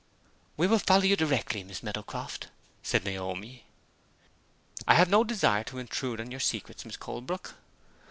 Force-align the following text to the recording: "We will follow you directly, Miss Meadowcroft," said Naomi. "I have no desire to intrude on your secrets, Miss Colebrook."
"We 0.57 0.65
will 0.65 0.79
follow 0.79 1.03
you 1.03 1.15
directly, 1.15 1.63
Miss 1.63 1.83
Meadowcroft," 1.83 2.47
said 2.81 3.05
Naomi. 3.05 3.65
"I 4.87 4.95
have 4.95 5.09
no 5.09 5.23
desire 5.23 5.63
to 5.65 5.77
intrude 5.77 6.19
on 6.19 6.31
your 6.31 6.39
secrets, 6.39 6.83
Miss 6.85 6.97
Colebrook." 6.97 7.53